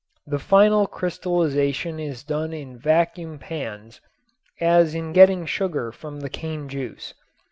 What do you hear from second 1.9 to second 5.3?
is done in vacuum pans as in